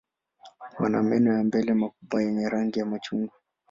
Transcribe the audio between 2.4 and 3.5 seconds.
rangi ya machungwa.